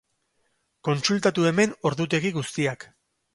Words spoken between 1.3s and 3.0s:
hemen ordutegi guztiak.